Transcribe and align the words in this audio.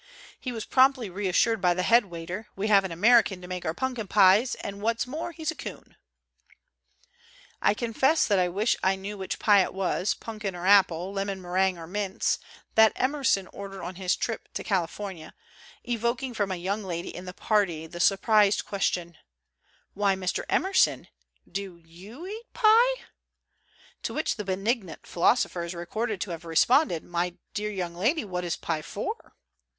He 0.39 0.51
was 0.51 0.65
promptly 0.65 1.11
reassured 1.11 1.61
by 1.61 1.75
the 1.75 1.83
headwaiter: 1.83 2.47
"We 2.55 2.69
have 2.69 2.83
an 2.83 2.91
American 2.91 3.39
to 3.39 3.47
make 3.47 3.65
our 3.65 3.73
punkin 3.75 4.07
pies, 4.07 4.55
and 4.55 4.81
what's 4.81 5.05
more, 5.05 5.31
he's 5.31 5.51
a 5.51 5.55
coon!" 5.55 5.95
I 7.61 7.75
confess 7.75 8.25
that 8.25 8.39
I 8.39 8.47
wish 8.47 8.75
I 8.81 8.95
knew 8.95 9.15
which 9.15 9.37
pie 9.37 9.61
it 9.61 9.75
was, 9.75 10.15
punkin 10.15 10.55
or 10.55 10.65
apple, 10.65 11.13
lemon 11.13 11.39
meringue 11.39 11.77
or 11.77 11.85
mince, 11.85 12.39
that 12.73 12.93
Emerson 12.95 13.45
ordered 13.53 13.83
on 13.83 13.93
his 13.93 14.15
trip 14.15 14.49
to 14.55 14.63
California, 14.63 15.35
evok 15.87 16.23
ing 16.23 16.33
from 16.33 16.49
a 16.51 16.55
young 16.55 16.83
lady 16.83 17.15
in 17.15 17.25
the 17.25 17.31
party 17.31 17.85
the 17.85 17.99
surprised 17.99 18.65
question, 18.65 19.17
"Why, 19.93 20.15
Mr. 20.15 20.45
Emerson, 20.49 21.09
do 21.47 21.75
you 21.85 22.25
eat 22.25 22.51
pie?" 22.53 22.93
To 24.01 24.15
which 24.15 24.37
the 24.37 24.43
benignant 24.45 25.05
philosopher 25.05 25.63
is 25.63 25.75
recorded 25.75 26.19
to 26.21 26.31
have 26.31 26.43
responded, 26.43 27.03
"My 27.03 27.35
dear 27.53 27.69
young 27.69 27.93
lady, 27.93 28.25
what 28.25 28.43
is 28.43 28.55
pie 28.55 28.81
for?" 28.81 29.35